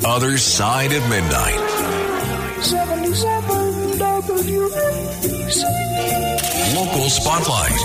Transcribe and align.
The 0.00 0.08
Other 0.08 0.38
Side 0.38 0.92
of 0.94 1.06
Midnight. 1.10 1.60
77 2.62 3.98
Local 6.74 7.10
Spotlight. 7.10 7.78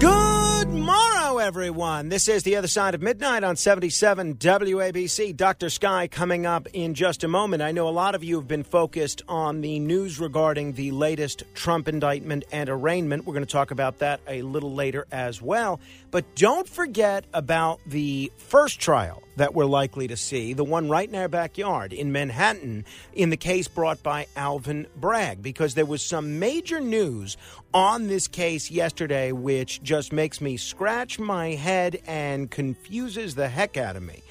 Good 0.00 0.68
morrow, 0.68 1.38
everyone. 1.38 2.08
This 2.08 2.26
is 2.26 2.42
The 2.42 2.56
Other 2.56 2.66
Side 2.66 2.96
of 2.96 3.02
Midnight 3.02 3.44
on 3.44 3.54
77 3.54 4.34
WABC. 4.34 5.36
Dr. 5.36 5.70
Sky 5.70 6.08
coming 6.08 6.44
up 6.44 6.66
in 6.72 6.94
just 6.94 7.22
a 7.22 7.28
moment. 7.28 7.62
I 7.62 7.70
know 7.70 7.88
a 7.88 7.90
lot 7.90 8.16
of 8.16 8.24
you 8.24 8.34
have 8.34 8.48
been 8.48 8.64
focused 8.64 9.22
on 9.28 9.60
the 9.60 9.78
news 9.78 10.18
regarding 10.18 10.72
the 10.72 10.90
latest 10.90 11.44
Trump 11.54 11.86
indictment 11.86 12.42
and 12.50 12.68
arraignment. 12.68 13.26
We're 13.26 13.34
going 13.34 13.46
to 13.46 13.52
talk 13.52 13.70
about 13.70 14.00
that 14.00 14.18
a 14.26 14.42
little 14.42 14.74
later 14.74 15.06
as 15.12 15.40
well. 15.40 15.78
But 16.10 16.34
don't 16.34 16.68
forget 16.68 17.26
about 17.32 17.78
the 17.86 18.32
first 18.38 18.80
trial 18.80 19.22
that 19.36 19.54
we're 19.54 19.64
likely 19.64 20.08
to 20.08 20.16
see, 20.16 20.52
the 20.52 20.64
one 20.64 20.88
right 20.88 21.08
in 21.08 21.14
our 21.14 21.28
backyard 21.28 21.92
in 21.92 22.12
Manhattan, 22.12 22.84
in 23.12 23.30
the 23.30 23.36
case 23.36 23.68
brought 23.68 24.02
by 24.02 24.26
Alvin 24.36 24.86
Bragg, 24.96 25.42
because 25.42 25.74
there 25.74 25.86
was 25.86 26.02
some 26.02 26.38
major 26.38 26.80
news 26.80 27.36
on 27.72 28.08
this 28.08 28.28
case 28.28 28.70
yesterday 28.70 29.32
which 29.32 29.82
just 29.82 30.12
makes 30.12 30.40
me 30.40 30.56
scratch 30.56 31.18
my 31.18 31.50
head 31.50 32.00
and 32.06 32.50
confuses 32.50 33.34
the 33.34 33.48
heck 33.48 33.76
out 33.76 33.96
of 33.96 34.02
me. 34.02 34.22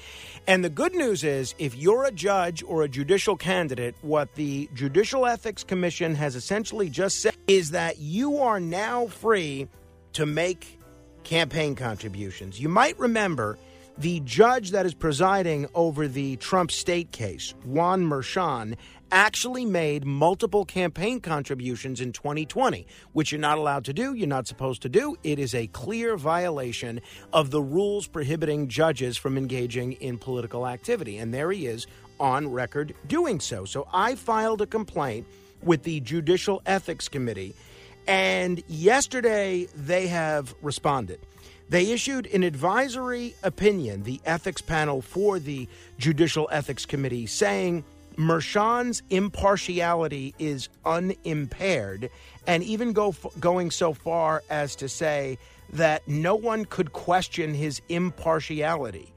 And 0.48 0.64
the 0.64 0.70
good 0.70 0.94
news 0.94 1.24
is, 1.24 1.56
if 1.58 1.74
you're 1.74 2.04
a 2.04 2.12
judge 2.12 2.62
or 2.62 2.84
a 2.84 2.88
judicial 2.88 3.36
candidate, 3.36 3.96
what 4.02 4.32
the 4.36 4.68
Judicial 4.74 5.26
Ethics 5.26 5.64
Commission 5.64 6.14
has 6.14 6.36
essentially 6.36 6.88
just 6.88 7.20
said 7.20 7.34
is 7.48 7.72
that 7.72 7.98
you 7.98 8.38
are 8.38 8.60
now 8.60 9.08
free 9.08 9.66
to 10.12 10.24
make 10.24 10.78
campaign 11.24 11.74
contributions. 11.74 12.60
You 12.60 12.68
might 12.68 12.96
remember 12.96 13.58
the 13.98 14.20
judge 14.20 14.72
that 14.72 14.84
is 14.84 14.94
presiding 14.94 15.66
over 15.74 16.06
the 16.06 16.36
Trump 16.36 16.70
state 16.70 17.12
case, 17.12 17.54
Juan 17.64 18.04
Merchan, 18.04 18.76
actually 19.10 19.64
made 19.64 20.04
multiple 20.04 20.64
campaign 20.64 21.20
contributions 21.20 22.00
in 22.00 22.12
2020, 22.12 22.86
which 23.12 23.32
you're 23.32 23.40
not 23.40 23.56
allowed 23.56 23.84
to 23.84 23.92
do, 23.92 24.14
you're 24.14 24.26
not 24.26 24.46
supposed 24.46 24.82
to 24.82 24.88
do. 24.88 25.16
It 25.22 25.38
is 25.38 25.54
a 25.54 25.68
clear 25.68 26.16
violation 26.16 27.00
of 27.32 27.50
the 27.50 27.62
rules 27.62 28.06
prohibiting 28.06 28.68
judges 28.68 29.16
from 29.16 29.38
engaging 29.38 29.92
in 29.92 30.18
political 30.18 30.66
activity. 30.66 31.18
And 31.18 31.32
there 31.32 31.50
he 31.50 31.66
is 31.66 31.86
on 32.18 32.50
record 32.50 32.94
doing 33.06 33.40
so. 33.40 33.64
So 33.64 33.86
I 33.92 34.14
filed 34.14 34.60
a 34.60 34.66
complaint 34.66 35.26
with 35.62 35.84
the 35.84 36.00
Judicial 36.00 36.60
Ethics 36.66 37.08
Committee, 37.08 37.54
and 38.06 38.62
yesterday 38.68 39.68
they 39.74 40.06
have 40.08 40.54
responded. 40.62 41.20
They 41.68 41.90
issued 41.90 42.26
an 42.28 42.42
advisory 42.42 43.34
opinion, 43.42 44.04
the 44.04 44.20
ethics 44.24 44.62
panel 44.62 45.02
for 45.02 45.38
the 45.38 45.68
Judicial 45.98 46.48
Ethics 46.52 46.86
Committee, 46.86 47.26
saying 47.26 47.84
Merchan's 48.16 49.02
impartiality 49.10 50.34
is 50.38 50.68
unimpaired, 50.84 52.08
and 52.46 52.62
even 52.62 52.92
go 52.92 53.14
going 53.40 53.70
so 53.70 53.92
far 53.92 54.42
as 54.48 54.76
to 54.76 54.88
say 54.88 55.38
that 55.72 56.06
no 56.06 56.34
one 56.36 56.64
could 56.64 56.92
question 56.92 57.52
his 57.52 57.82
impartiality. 57.88 59.12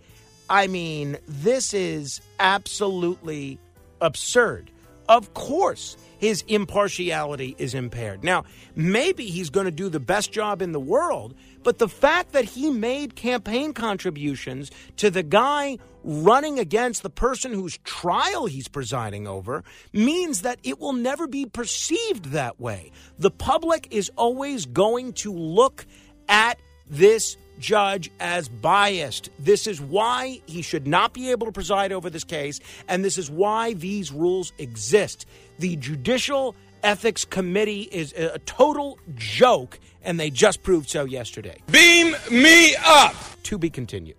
I 0.50 0.66
mean, 0.66 1.18
this 1.28 1.74
is 1.76 2.20
absolutely 2.40 3.60
absurd. 4.02 4.72
Of 5.08 5.34
course, 5.36 5.96
his 6.20 6.44
impartiality 6.48 7.56
is 7.58 7.74
impaired. 7.74 8.24
Now, 8.24 8.44
maybe 8.76 9.26
he's 9.26 9.50
going 9.50 9.66
to 9.66 9.72
do 9.72 9.90
the 9.90 10.00
best 10.00 10.32
job 10.32 10.62
in 10.62 10.74
the 10.74 10.80
world, 10.80 11.34
but 11.64 11.80
the 11.80 11.90
fact 11.90 12.34
that 12.34 12.46
he 12.46 12.70
made 12.70 13.16
campaign 13.16 13.74
contributions 13.74 14.70
to 14.98 15.10
the 15.10 15.24
guy 15.24 15.80
running 16.04 16.60
against 16.60 17.04
the 17.04 17.10
person 17.10 17.54
whose 17.54 17.78
trial 17.80 18.46
he's 18.46 18.68
presiding 18.68 19.28
over 19.28 19.64
means 19.92 20.44
that 20.44 20.60
it 20.64 20.80
will 20.80 20.94
never 20.94 21.26
be 21.28 21.46
perceived 21.46 22.26
that 22.26 22.60
way. 22.60 22.92
The 23.18 23.32
public 23.32 23.88
is 23.92 24.12
always 24.16 24.66
going 24.66 25.14
to 25.14 25.34
look 25.34 25.86
at 26.28 26.60
this 26.90 27.38
judge 27.60 28.10
as 28.20 28.48
biased. 28.48 29.30
This 29.38 29.68
is 29.68 29.82
why 29.82 30.42
he 30.46 30.62
should 30.62 30.88
not 30.88 31.14
be 31.14 31.32
able 31.32 31.46
to 31.46 31.52
preside 31.52 31.92
over 31.92 32.10
this 32.10 32.24
case, 32.24 32.60
and 32.88 33.04
this 33.04 33.18
is 33.18 33.30
why 33.30 33.74
these 33.74 34.12
rules 34.12 34.54
exist. 34.58 35.26
The 35.60 35.76
Judicial 35.76 36.56
Ethics 36.84 37.26
Committee 37.26 37.90
is 37.92 38.14
a 38.14 38.40
total 38.40 38.98
joke, 39.16 39.80
and 40.04 40.20
they 40.20 40.30
just 40.30 40.64
proved 40.64 40.90
so 40.90 41.04
yesterday. 41.04 41.62
Beam 41.70 42.16
me 42.32 42.76
up! 42.86 43.16
To 43.44 43.58
be 43.58 43.70
continued. 43.70 44.16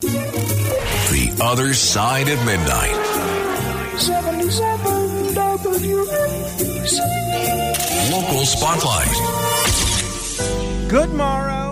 The 0.00 1.38
Other 1.42 1.74
Side 1.74 2.28
of 2.28 2.38
Midnight. 2.46 2.94
77 3.98 5.34
WABC. 5.34 7.00
Local 8.12 8.46
Spotlight. 8.46 10.83
Good 10.94 11.12
morrow. 11.12 11.63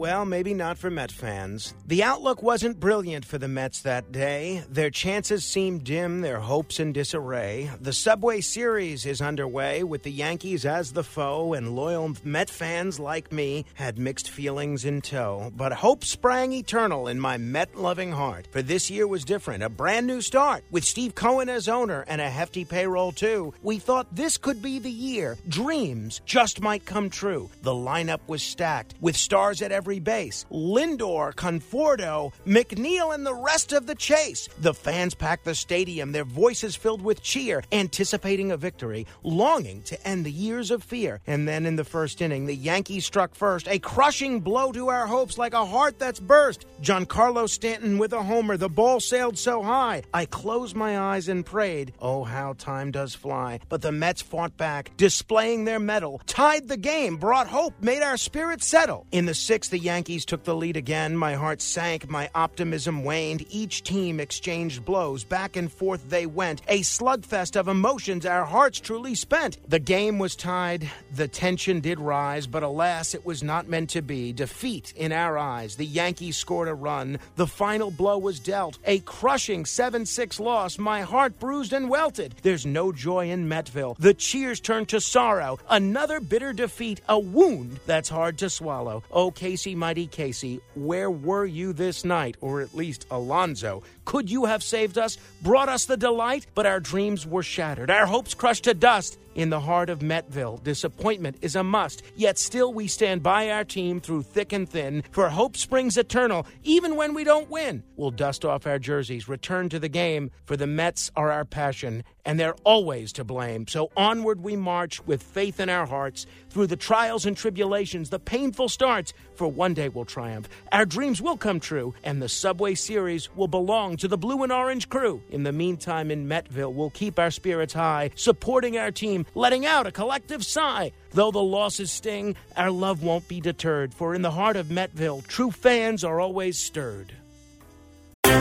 Well, 0.00 0.24
maybe 0.24 0.54
not 0.54 0.78
for 0.78 0.88
Met 0.88 1.12
fans. 1.12 1.74
The 1.86 2.02
outlook 2.02 2.42
wasn't 2.42 2.80
brilliant 2.80 3.26
for 3.26 3.36
the 3.36 3.48
Mets 3.48 3.82
that 3.82 4.10
day. 4.10 4.64
Their 4.66 4.88
chances 4.88 5.44
seemed 5.44 5.84
dim, 5.84 6.22
their 6.22 6.40
hopes 6.40 6.80
in 6.80 6.94
disarray. 6.94 7.70
The 7.82 7.92
Subway 7.92 8.40
Series 8.40 9.04
is 9.04 9.20
underway 9.20 9.84
with 9.84 10.02
the 10.02 10.10
Yankees 10.10 10.64
as 10.64 10.94
the 10.94 11.04
foe, 11.04 11.52
and 11.52 11.76
loyal 11.76 12.14
Met 12.24 12.48
fans 12.48 12.98
like 12.98 13.30
me 13.30 13.66
had 13.74 13.98
mixed 13.98 14.30
feelings 14.30 14.86
in 14.86 15.02
tow. 15.02 15.52
But 15.54 15.74
hope 15.74 16.02
sprang 16.02 16.54
eternal 16.54 17.06
in 17.06 17.20
my 17.20 17.36
Met 17.36 17.76
loving 17.76 18.12
heart. 18.12 18.48
For 18.52 18.62
this 18.62 18.88
year 18.90 19.06
was 19.06 19.22
different, 19.26 19.62
a 19.62 19.68
brand 19.68 20.06
new 20.06 20.22
start. 20.22 20.64
With 20.70 20.82
Steve 20.82 21.14
Cohen 21.14 21.50
as 21.50 21.68
owner 21.68 22.06
and 22.08 22.22
a 22.22 22.30
hefty 22.30 22.64
payroll, 22.64 23.12
too, 23.12 23.52
we 23.62 23.78
thought 23.78 24.16
this 24.16 24.38
could 24.38 24.62
be 24.62 24.78
the 24.78 24.90
year. 24.90 25.36
Dreams 25.46 26.22
just 26.24 26.62
might 26.62 26.86
come 26.86 27.10
true. 27.10 27.50
The 27.60 27.70
lineup 27.72 28.20
was 28.28 28.42
stacked 28.42 28.94
with 29.02 29.14
stars 29.14 29.60
at 29.60 29.72
every 29.72 29.89
base 29.98 30.46
Lindor, 30.52 31.34
Conforto, 31.34 32.32
McNeil, 32.46 33.14
and 33.14 33.26
the 33.26 33.34
rest 33.34 33.72
of 33.72 33.86
the 33.86 33.94
chase. 33.94 34.48
The 34.58 34.74
fans 34.74 35.14
packed 35.14 35.44
the 35.44 35.54
stadium, 35.54 36.12
their 36.12 36.24
voices 36.24 36.76
filled 36.76 37.02
with 37.02 37.22
cheer, 37.22 37.62
anticipating 37.72 38.52
a 38.52 38.56
victory, 38.56 39.06
longing 39.22 39.82
to 39.82 40.06
end 40.06 40.24
the 40.24 40.30
years 40.30 40.70
of 40.70 40.82
fear. 40.82 41.20
And 41.26 41.48
then 41.48 41.66
in 41.66 41.76
the 41.76 41.84
first 41.84 42.22
inning, 42.22 42.46
the 42.46 42.54
Yankees 42.54 43.06
struck 43.06 43.34
first, 43.34 43.66
a 43.68 43.78
crushing 43.78 44.40
blow 44.40 44.72
to 44.72 44.88
our 44.88 45.06
hopes 45.06 45.38
like 45.38 45.54
a 45.54 45.64
heart 45.64 45.98
that's 45.98 46.20
burst. 46.20 46.66
Giancarlo 46.82 47.48
Stanton 47.48 47.98
with 47.98 48.12
a 48.12 48.22
homer, 48.22 48.56
the 48.56 48.68
ball 48.68 49.00
sailed 49.00 49.38
so 49.38 49.62
high. 49.62 50.02
I 50.12 50.26
closed 50.26 50.76
my 50.76 50.98
eyes 50.98 51.28
and 51.28 51.44
prayed. 51.44 51.92
Oh, 52.00 52.24
how 52.24 52.54
time 52.54 52.90
does 52.90 53.14
fly. 53.14 53.60
But 53.68 53.82
the 53.82 53.92
Mets 53.92 54.22
fought 54.22 54.56
back, 54.56 54.96
displaying 54.96 55.64
their 55.64 55.80
mettle, 55.80 56.20
tied 56.26 56.68
the 56.68 56.76
game, 56.76 57.16
brought 57.16 57.46
hope, 57.46 57.74
made 57.80 58.02
our 58.02 58.16
spirits 58.16 58.66
settle. 58.66 59.06
In 59.12 59.26
the 59.26 59.34
sixth, 59.34 59.70
the 59.70 59.78
Yankees 59.80 60.24
took 60.24 60.44
the 60.44 60.54
lead 60.54 60.76
again. 60.76 61.16
My 61.16 61.34
heart 61.34 61.60
sank, 61.60 62.08
my 62.08 62.28
optimism 62.34 63.02
waned. 63.02 63.46
Each 63.50 63.82
team 63.82 64.20
exchanged 64.20 64.84
blows. 64.84 65.24
Back 65.24 65.56
and 65.56 65.72
forth 65.72 66.08
they 66.10 66.26
went. 66.26 66.62
A 66.68 66.80
slugfest 66.80 67.56
of 67.56 67.68
emotions 67.68 68.26
our 68.26 68.44
hearts 68.44 68.78
truly 68.78 69.14
spent. 69.14 69.58
The 69.68 69.78
game 69.78 70.18
was 70.18 70.36
tied. 70.36 70.90
The 71.14 71.28
tension 71.28 71.80
did 71.80 71.98
rise, 71.98 72.46
but 72.46 72.62
alas, 72.62 73.14
it 73.14 73.24
was 73.24 73.42
not 73.42 73.68
meant 73.68 73.90
to 73.90 74.02
be. 74.02 74.32
Defeat 74.32 74.92
in 74.96 75.12
our 75.12 75.38
eyes. 75.38 75.76
The 75.76 75.86
Yankees 75.86 76.36
scored 76.36 76.68
a 76.68 76.74
run. 76.74 77.18
The 77.36 77.46
final 77.46 77.90
blow 77.90 78.18
was 78.18 78.38
dealt. 78.38 78.78
A 78.84 79.00
crushing 79.00 79.64
7 79.64 80.04
6 80.06 80.40
loss. 80.40 80.78
My 80.78 81.00
heart 81.02 81.38
bruised 81.38 81.72
and 81.72 81.88
welted. 81.88 82.34
There's 82.42 82.66
no 82.66 82.92
joy 82.92 83.30
in 83.30 83.48
Metville. 83.48 83.96
The 83.98 84.14
cheers 84.14 84.60
turned 84.60 84.88
to 84.90 85.00
sorrow. 85.00 85.58
Another 85.68 86.20
bitter 86.20 86.52
defeat. 86.52 87.00
A 87.08 87.18
wound 87.18 87.80
that's 87.86 88.08
hard 88.08 88.38
to 88.38 88.50
swallow. 88.50 89.02
Oh, 89.10 89.30
Casey, 89.70 89.76
mighty 89.76 90.06
Casey, 90.08 90.60
where 90.74 91.12
were 91.12 91.44
you 91.44 91.72
this 91.72 92.04
night? 92.04 92.36
Or 92.40 92.60
at 92.60 92.74
least 92.74 93.06
Alonso. 93.08 93.84
Could 94.04 94.28
you 94.28 94.46
have 94.46 94.64
saved 94.64 94.98
us, 94.98 95.16
brought 95.42 95.68
us 95.68 95.84
the 95.84 95.96
delight? 95.96 96.46
But 96.56 96.66
our 96.66 96.80
dreams 96.80 97.24
were 97.24 97.44
shattered, 97.44 97.88
our 97.88 98.06
hopes 98.06 98.34
crushed 98.34 98.64
to 98.64 98.74
dust. 98.74 99.16
In 99.36 99.50
the 99.50 99.60
heart 99.60 99.90
of 99.90 100.00
Metville, 100.00 100.62
disappointment 100.62 101.36
is 101.40 101.54
a 101.54 101.62
must, 101.62 102.02
yet 102.16 102.36
still 102.36 102.74
we 102.74 102.88
stand 102.88 103.22
by 103.22 103.50
our 103.50 103.64
team 103.64 104.00
through 104.00 104.22
thick 104.22 104.52
and 104.52 104.68
thin, 104.68 105.04
for 105.12 105.28
hope 105.28 105.56
springs 105.56 105.96
eternal, 105.96 106.46
even 106.64 106.96
when 106.96 107.14
we 107.14 107.22
don't 107.22 107.48
win. 107.48 107.84
We'll 107.96 108.10
dust 108.10 108.44
off 108.44 108.66
our 108.66 108.80
jerseys, 108.80 109.28
return 109.28 109.68
to 109.68 109.78
the 109.78 109.88
game, 109.88 110.32
for 110.46 110.56
the 110.56 110.66
Mets 110.66 111.12
are 111.14 111.30
our 111.30 111.44
passion, 111.44 112.02
and 112.24 112.38
they're 112.38 112.56
always 112.64 113.12
to 113.14 113.24
blame. 113.24 113.66
So 113.68 113.90
onward 113.96 114.42
we 114.42 114.56
march 114.56 115.04
with 115.06 115.22
faith 115.22 115.60
in 115.60 115.68
our 115.68 115.86
hearts, 115.86 116.26
through 116.50 116.66
the 116.66 116.76
trials 116.76 117.24
and 117.24 117.36
tribulations, 117.36 118.10
the 118.10 118.18
painful 118.18 118.68
starts, 118.68 119.12
for 119.36 119.46
one 119.46 119.74
day 119.74 119.88
we'll 119.88 120.04
triumph. 120.04 120.48
Our 120.72 120.84
dreams 120.84 121.22
will 121.22 121.36
come 121.36 121.60
true, 121.60 121.94
and 122.02 122.20
the 122.20 122.28
Subway 122.28 122.74
Series 122.74 123.34
will 123.36 123.48
belong 123.48 123.96
to 123.98 124.08
the 124.08 124.18
blue 124.18 124.42
and 124.42 124.52
orange 124.52 124.88
crew. 124.88 125.22
In 125.30 125.44
the 125.44 125.52
meantime, 125.52 126.10
in 126.10 126.28
Metville, 126.28 126.74
we'll 126.74 126.90
keep 126.90 127.18
our 127.18 127.30
spirits 127.30 127.72
high, 127.72 128.10
supporting 128.16 128.76
our 128.76 128.90
team, 128.90 129.19
letting 129.34 129.66
out 129.66 129.86
a 129.86 129.92
collective 129.92 130.44
sigh. 130.44 130.92
Though 131.12 131.30
the 131.30 131.42
losses 131.42 131.90
sting, 131.90 132.36
our 132.56 132.70
love 132.70 133.02
won't 133.02 133.28
be 133.28 133.40
deterred, 133.40 133.92
for 133.94 134.14
in 134.14 134.22
the 134.22 134.30
heart 134.30 134.56
of 134.56 134.66
Metville, 134.66 135.26
true 135.26 135.50
fans 135.50 136.04
are 136.04 136.20
always 136.20 136.58
stirred. 136.58 137.12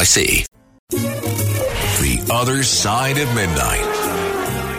NYC. 0.00 0.46
The 0.88 2.28
Other 2.32 2.62
Side 2.62 3.18
of 3.18 3.28
Midnight. 3.34 3.84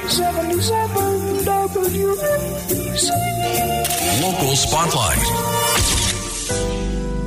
77 0.09 1.45
WABC. 1.45 3.12
Local 4.23 4.56
Spotlight. 4.56 5.19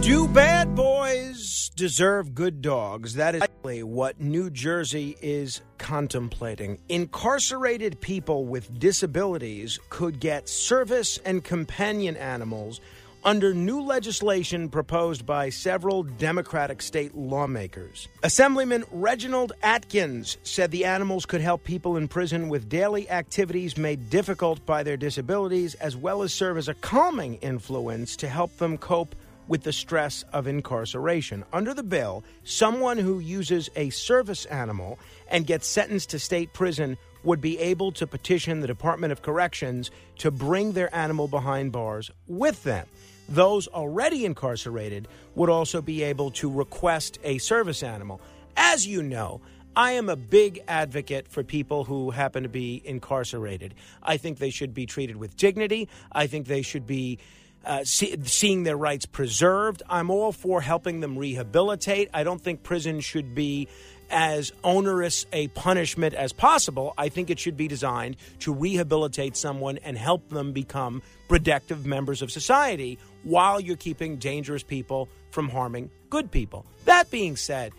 Do 0.02 0.26
bad 0.26 0.74
boys 0.74 1.70
deserve 1.76 2.34
good 2.34 2.60
dogs? 2.60 3.14
That 3.14 3.36
is 3.36 3.42
what 3.84 4.20
New 4.20 4.50
Jersey 4.50 5.16
is 5.22 5.60
contemplating. 5.78 6.80
Incarcerated 6.88 8.00
people 8.00 8.44
with 8.44 8.76
disabilities 8.78 9.78
could 9.88 10.18
get 10.18 10.48
service 10.48 11.18
and 11.24 11.44
companion 11.44 12.16
animals 12.16 12.80
under 13.24 13.54
new 13.54 13.80
legislation 13.80 14.68
proposed 14.68 15.24
by 15.24 15.48
several 15.48 16.02
Democratic 16.02 16.82
state 16.82 17.14
lawmakers. 17.16 18.06
Assemblyman 18.22 18.84
Reginald 18.90 19.52
Atkins 19.62 20.36
said 20.42 20.70
the 20.70 20.84
animals 20.84 21.24
could 21.24 21.40
help 21.40 21.64
people 21.64 21.96
in 21.96 22.06
prison 22.06 22.48
with 22.48 22.68
daily 22.68 23.08
activities 23.08 23.78
made 23.78 24.10
difficult 24.10 24.64
by 24.66 24.82
their 24.82 24.96
disabilities, 24.96 25.74
as 25.74 25.96
well 25.96 26.22
as 26.22 26.34
serve 26.34 26.58
as 26.58 26.68
a 26.68 26.74
calming 26.74 27.36
influence 27.36 28.16
to 28.16 28.28
help 28.28 28.56
them 28.58 28.76
cope 28.76 29.14
with 29.48 29.62
the 29.62 29.72
stress 29.72 30.24
of 30.32 30.46
incarceration. 30.46 31.44
Under 31.52 31.74
the 31.74 31.82
bill, 31.82 32.24
someone 32.44 32.98
who 32.98 33.18
uses 33.18 33.70
a 33.76 33.90
service 33.90 34.44
animal 34.46 34.98
and 35.28 35.46
gets 35.46 35.66
sentenced 35.66 36.10
to 36.10 36.18
state 36.18 36.52
prison 36.52 36.96
would 37.22 37.40
be 37.40 37.58
able 37.58 37.90
to 37.92 38.06
petition 38.06 38.60
the 38.60 38.66
Department 38.66 39.12
of 39.12 39.22
Corrections 39.22 39.90
to 40.18 40.30
bring 40.30 40.72
their 40.72 40.94
animal 40.94 41.26
behind 41.26 41.72
bars 41.72 42.10
with 42.26 42.62
them. 42.64 42.86
Those 43.28 43.68
already 43.68 44.24
incarcerated 44.24 45.08
would 45.34 45.50
also 45.50 45.80
be 45.80 46.02
able 46.02 46.30
to 46.32 46.50
request 46.50 47.18
a 47.24 47.38
service 47.38 47.82
animal. 47.82 48.20
As 48.56 48.86
you 48.86 49.02
know, 49.02 49.40
I 49.76 49.92
am 49.92 50.08
a 50.08 50.16
big 50.16 50.62
advocate 50.68 51.26
for 51.28 51.42
people 51.42 51.84
who 51.84 52.10
happen 52.10 52.44
to 52.44 52.48
be 52.48 52.80
incarcerated. 52.84 53.74
I 54.02 54.18
think 54.18 54.38
they 54.38 54.50
should 54.50 54.72
be 54.72 54.86
treated 54.86 55.16
with 55.16 55.36
dignity. 55.36 55.88
I 56.12 56.28
think 56.28 56.46
they 56.46 56.62
should 56.62 56.86
be 56.86 57.18
uh, 57.64 57.82
see, 57.82 58.14
seeing 58.24 58.62
their 58.62 58.76
rights 58.76 59.06
preserved. 59.06 59.82
I'm 59.88 60.10
all 60.10 60.32
for 60.32 60.60
helping 60.60 61.00
them 61.00 61.18
rehabilitate. 61.18 62.10
I 62.12 62.22
don't 62.22 62.40
think 62.40 62.62
prison 62.62 63.00
should 63.00 63.34
be 63.34 63.68
as 64.14 64.52
onerous 64.62 65.26
a 65.32 65.48
punishment 65.48 66.14
as 66.14 66.32
possible. 66.32 66.94
I 66.96 67.08
think 67.08 67.28
it 67.28 67.38
should 67.40 67.56
be 67.56 67.66
designed 67.66 68.16
to 68.40 68.54
rehabilitate 68.54 69.36
someone 69.36 69.78
and 69.78 69.98
help 69.98 70.28
them 70.30 70.52
become 70.52 71.02
productive 71.28 71.84
members 71.84 72.22
of 72.22 72.30
society 72.30 72.98
while 73.24 73.60
you're 73.60 73.76
keeping 73.76 74.16
dangerous 74.16 74.62
people 74.62 75.08
from 75.32 75.48
harming 75.48 75.90
good 76.10 76.30
people. 76.30 76.64
That 76.84 77.10
being 77.10 77.36
said, 77.36 77.72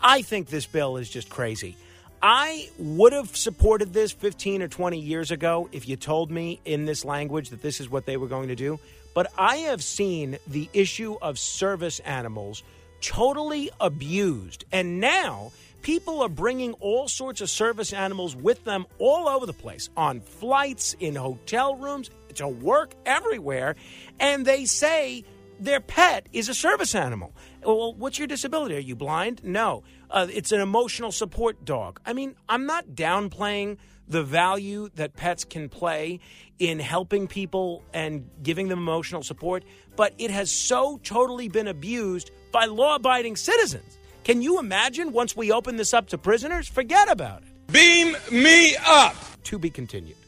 I 0.00 0.20
think 0.20 0.48
this 0.48 0.66
bill 0.66 0.98
is 0.98 1.08
just 1.08 1.30
crazy. 1.30 1.74
I 2.20 2.68
would 2.78 3.14
have 3.14 3.34
supported 3.34 3.94
this 3.94 4.12
15 4.12 4.62
or 4.62 4.68
20 4.68 5.00
years 5.00 5.30
ago 5.30 5.70
if 5.72 5.88
you 5.88 5.96
told 5.96 6.30
me 6.30 6.60
in 6.66 6.84
this 6.84 7.04
language 7.04 7.48
that 7.50 7.62
this 7.62 7.80
is 7.80 7.88
what 7.88 8.04
they 8.04 8.18
were 8.18 8.26
going 8.26 8.48
to 8.48 8.56
do. 8.56 8.78
But 9.14 9.32
I 9.38 9.56
have 9.58 9.82
seen 9.82 10.36
the 10.46 10.68
issue 10.74 11.16
of 11.22 11.38
service 11.38 11.98
animals 12.00 12.62
totally 13.00 13.70
abused. 13.80 14.64
And 14.70 15.00
now 15.00 15.52
people 15.82 16.22
are 16.22 16.28
bringing 16.28 16.72
all 16.74 17.08
sorts 17.08 17.40
of 17.40 17.50
service 17.50 17.92
animals 17.92 18.34
with 18.36 18.64
them 18.64 18.86
all 18.98 19.28
over 19.28 19.46
the 19.46 19.52
place 19.52 19.88
on 19.96 20.20
flights, 20.20 20.94
in 21.00 21.14
hotel 21.14 21.76
rooms, 21.76 22.10
to 22.34 22.48
work, 22.48 22.94
everywhere. 23.06 23.76
And 24.20 24.44
they 24.44 24.64
say 24.64 25.24
their 25.60 25.80
pet 25.80 26.28
is 26.32 26.48
a 26.48 26.54
service 26.54 26.94
animal. 26.94 27.34
Well, 27.64 27.94
what's 27.94 28.18
your 28.18 28.28
disability? 28.28 28.76
Are 28.76 28.80
you 28.80 28.96
blind? 28.96 29.42
No. 29.44 29.82
Uh, 30.10 30.26
it's 30.32 30.52
an 30.52 30.60
emotional 30.60 31.12
support 31.12 31.64
dog. 31.64 32.00
I 32.06 32.12
mean, 32.12 32.36
I'm 32.48 32.66
not 32.66 32.90
downplaying 32.90 33.78
the 34.08 34.22
value 34.22 34.88
that 34.94 35.14
pets 35.14 35.44
can 35.44 35.68
play 35.68 36.20
in 36.58 36.78
helping 36.78 37.28
people 37.28 37.84
and 37.92 38.28
giving 38.42 38.68
them 38.68 38.78
emotional 38.78 39.22
support, 39.22 39.64
but 39.96 40.14
it 40.18 40.30
has 40.30 40.50
so 40.50 40.98
totally 41.02 41.48
been 41.48 41.68
abused 41.68 42.30
by 42.50 42.64
law 42.64 42.96
abiding 42.96 43.36
citizens. 43.36 43.98
Can 44.28 44.42
you 44.42 44.58
imagine 44.58 45.12
once 45.12 45.34
we 45.34 45.50
open 45.52 45.76
this 45.76 45.94
up 45.94 46.10
to 46.10 46.18
prisoners? 46.18 46.68
Forget 46.68 47.10
about 47.10 47.40
it. 47.40 47.48
Beam 47.72 48.14
me 48.30 48.76
up. 48.76 49.16
To 49.44 49.58
be 49.58 49.70
continued. 49.70 50.18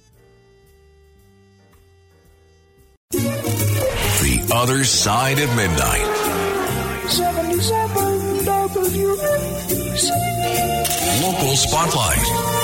The 3.11 4.50
Other 4.55 4.85
Side 4.85 5.38
of 5.38 5.55
Midnight. 5.55 6.17
77 7.11 8.38
WABC. 8.47 10.11
Local 11.23 11.56
Spotlight. 11.56 12.59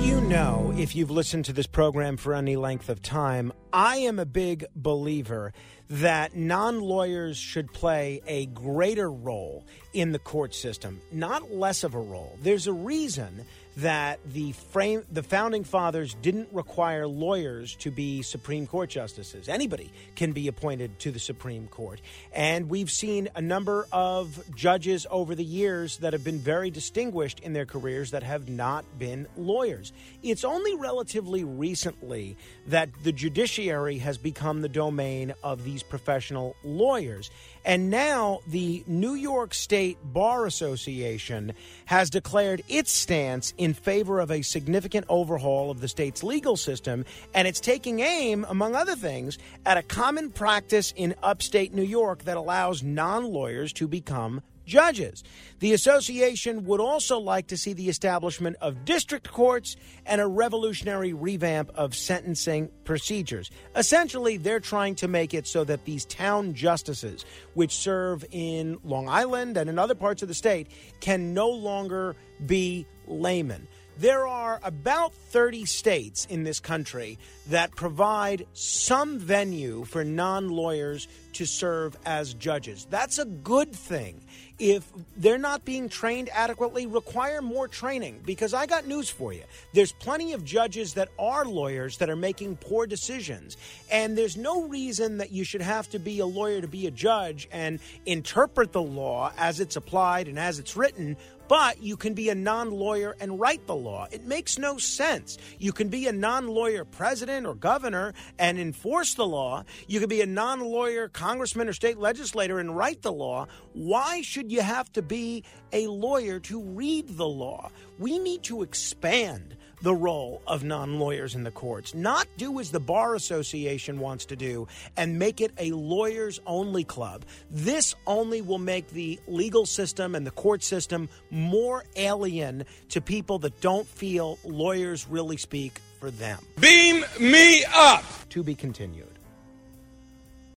You 0.00 0.20
know, 0.20 0.72
if 0.76 0.94
you've 0.96 1.10
listened 1.10 1.44
to 1.46 1.52
this 1.52 1.66
program 1.66 2.16
for 2.16 2.34
any 2.34 2.56
length 2.56 2.88
of 2.88 3.00
time, 3.00 3.52
I 3.72 3.96
am 3.98 4.18
a 4.18 4.26
big 4.26 4.64
believer 4.74 5.52
that 5.88 6.34
non 6.36 6.80
lawyers 6.80 7.36
should 7.36 7.72
play 7.72 8.20
a 8.26 8.46
greater 8.46 9.10
role 9.10 9.64
in 9.92 10.12
the 10.12 10.18
court 10.18 10.54
system, 10.54 11.00
not 11.12 11.52
less 11.52 11.84
of 11.84 11.94
a 11.94 12.00
role. 12.00 12.38
There's 12.42 12.66
a 12.66 12.72
reason 12.72 13.44
that 13.76 14.20
the 14.24 14.52
frame 14.52 15.02
the 15.10 15.22
founding 15.22 15.64
fathers 15.64 16.14
didn't 16.22 16.48
require 16.52 17.06
lawyers 17.06 17.74
to 17.76 17.90
be 17.90 18.22
Supreme 18.22 18.66
Court 18.66 18.90
justices. 18.90 19.48
Anybody 19.48 19.90
can 20.14 20.32
be 20.32 20.48
appointed 20.48 20.98
to 21.00 21.10
the 21.10 21.18
Supreme 21.18 21.66
Court. 21.68 22.00
And 22.32 22.68
we've 22.68 22.90
seen 22.90 23.28
a 23.34 23.40
number 23.40 23.86
of 23.90 24.42
judges 24.54 25.06
over 25.10 25.34
the 25.34 25.44
years 25.44 25.98
that 25.98 26.12
have 26.12 26.24
been 26.24 26.38
very 26.38 26.70
distinguished 26.70 27.40
in 27.40 27.52
their 27.52 27.66
careers 27.66 28.12
that 28.12 28.22
have 28.22 28.48
not 28.48 28.84
been 28.98 29.26
lawyers. 29.36 29.92
It's 30.22 30.44
only 30.44 30.74
relatively 30.76 31.44
recently 31.44 32.36
that 32.66 32.90
the 33.02 33.12
judiciary 33.12 33.98
has 33.98 34.18
become 34.18 34.62
the 34.62 34.68
domain 34.68 35.34
of 35.42 35.64
these 35.64 35.82
professional 35.82 36.56
lawyers. 36.62 37.30
And 37.64 37.88
now 37.88 38.40
the 38.46 38.84
New 38.86 39.14
York 39.14 39.54
State 39.54 39.96
Bar 40.04 40.46
Association 40.46 41.52
has 41.86 42.10
declared 42.10 42.62
its 42.68 42.92
stance 42.92 43.54
in 43.56 43.72
favor 43.72 44.20
of 44.20 44.30
a 44.30 44.42
significant 44.42 45.06
overhaul 45.08 45.70
of 45.70 45.80
the 45.80 45.88
state's 45.88 46.22
legal 46.22 46.56
system. 46.56 47.04
And 47.32 47.48
it's 47.48 47.60
taking 47.60 48.00
aim, 48.00 48.44
among 48.48 48.74
other 48.74 48.96
things, 48.96 49.38
at 49.64 49.78
a 49.78 49.82
common 49.82 50.30
practice 50.30 50.92
in 50.96 51.14
upstate 51.22 51.72
New 51.72 51.82
York 51.82 52.24
that 52.24 52.36
allows 52.36 52.82
non 52.82 53.24
lawyers 53.24 53.72
to 53.74 53.88
become 53.88 54.42
judges. 54.64 55.22
The 55.60 55.72
association 55.72 56.64
would 56.64 56.80
also 56.80 57.18
like 57.18 57.48
to 57.48 57.56
see 57.56 57.72
the 57.72 57.88
establishment 57.88 58.56
of 58.60 58.84
district 58.84 59.30
courts 59.30 59.76
and 60.06 60.20
a 60.20 60.26
revolutionary 60.26 61.12
revamp 61.12 61.70
of 61.74 61.94
sentencing 61.94 62.70
procedures. 62.84 63.50
Essentially, 63.76 64.36
they're 64.36 64.60
trying 64.60 64.94
to 64.96 65.08
make 65.08 65.34
it 65.34 65.46
so 65.46 65.64
that 65.64 65.84
these 65.84 66.04
town 66.06 66.54
justices, 66.54 67.24
which 67.54 67.74
serve 67.74 68.24
in 68.30 68.78
Long 68.84 69.08
Island 69.08 69.56
and 69.56 69.70
in 69.70 69.78
other 69.78 69.94
parts 69.94 70.22
of 70.22 70.28
the 70.28 70.34
state, 70.34 70.68
can 71.00 71.34
no 71.34 71.48
longer 71.48 72.16
be 72.46 72.86
laymen. 73.06 73.66
There 73.98 74.26
are 74.26 74.60
about 74.64 75.14
30 75.14 75.66
states 75.66 76.26
in 76.28 76.42
this 76.42 76.58
country 76.58 77.18
that 77.48 77.76
provide 77.76 78.46
some 78.52 79.18
venue 79.18 79.84
for 79.84 80.04
non 80.04 80.48
lawyers 80.48 81.06
to 81.34 81.46
serve 81.46 81.96
as 82.04 82.34
judges. 82.34 82.86
That's 82.90 83.18
a 83.18 83.24
good 83.24 83.72
thing. 83.72 84.20
If 84.58 84.88
they're 85.16 85.36
not 85.36 85.64
being 85.64 85.88
trained 85.88 86.28
adequately, 86.32 86.86
require 86.86 87.42
more 87.42 87.66
training 87.66 88.20
because 88.24 88.54
I 88.54 88.66
got 88.66 88.86
news 88.86 89.10
for 89.10 89.32
you. 89.32 89.42
There's 89.72 89.90
plenty 89.90 90.32
of 90.32 90.44
judges 90.44 90.94
that 90.94 91.08
are 91.18 91.44
lawyers 91.44 91.98
that 91.98 92.08
are 92.08 92.16
making 92.16 92.56
poor 92.56 92.86
decisions, 92.86 93.56
and 93.90 94.16
there's 94.16 94.36
no 94.36 94.62
reason 94.62 95.18
that 95.18 95.32
you 95.32 95.42
should 95.42 95.60
have 95.60 95.90
to 95.90 95.98
be 95.98 96.20
a 96.20 96.26
lawyer 96.26 96.60
to 96.60 96.68
be 96.68 96.86
a 96.86 96.92
judge 96.92 97.48
and 97.50 97.80
interpret 98.06 98.72
the 98.72 98.82
law 98.82 99.32
as 99.36 99.58
it's 99.58 99.74
applied 99.74 100.28
and 100.28 100.38
as 100.38 100.60
it's 100.60 100.76
written 100.76 101.16
but 101.48 101.82
you 101.82 101.96
can 101.96 102.14
be 102.14 102.28
a 102.28 102.34
non 102.34 102.70
lawyer 102.70 103.16
and 103.20 103.38
write 103.38 103.66
the 103.66 103.74
law. 103.74 104.06
It 104.10 104.24
makes 104.24 104.58
no 104.58 104.78
sense. 104.78 105.38
You 105.58 105.72
can 105.72 105.88
be 105.88 106.06
a 106.06 106.12
non 106.12 106.48
lawyer 106.48 106.84
president 106.84 107.46
or 107.46 107.54
governor 107.54 108.14
and 108.38 108.58
enforce 108.58 109.14
the 109.14 109.26
law. 109.26 109.64
You 109.86 110.00
can 110.00 110.08
be 110.08 110.20
a 110.20 110.26
non 110.26 110.60
lawyer 110.60 111.08
congressman 111.08 111.68
or 111.68 111.72
state 111.72 111.98
legislator 111.98 112.58
and 112.58 112.76
write 112.76 113.02
the 113.02 113.12
law. 113.12 113.46
Why 113.72 114.22
should 114.22 114.50
you 114.50 114.62
have 114.62 114.92
to 114.92 115.02
be 115.02 115.44
a 115.72 115.86
lawyer 115.86 116.40
to 116.40 116.62
read 116.62 117.16
the 117.16 117.28
law? 117.28 117.70
We 117.98 118.18
need 118.18 118.42
to 118.44 118.62
expand 118.62 119.53
the 119.82 119.94
role 119.94 120.42
of 120.46 120.64
non 120.64 120.98
lawyers 120.98 121.34
in 121.34 121.44
the 121.44 121.50
courts, 121.50 121.94
not 121.94 122.26
do 122.36 122.58
as 122.60 122.70
the 122.70 122.80
Bar 122.80 123.14
Association 123.14 123.98
wants 123.98 124.24
to 124.26 124.36
do 124.36 124.66
and 124.96 125.18
make 125.18 125.40
it 125.40 125.52
a 125.58 125.70
lawyers 125.72 126.40
only 126.46 126.84
club. 126.84 127.24
This 127.50 127.94
only 128.06 128.42
will 128.42 128.58
make 128.58 128.88
the 128.88 129.18
legal 129.26 129.66
system 129.66 130.14
and 130.14 130.26
the 130.26 130.30
court 130.30 130.62
system 130.62 131.08
more 131.30 131.84
alien 131.96 132.64
to 132.90 133.00
people 133.00 133.38
that 133.40 133.60
don't 133.60 133.86
feel 133.86 134.38
lawyers 134.44 135.06
really 135.08 135.36
speak 135.36 135.80
for 136.00 136.10
them. 136.10 136.38
Beam 136.60 137.04
me 137.20 137.64
up. 137.72 138.04
To 138.30 138.42
be 138.42 138.54
continued. 138.54 139.13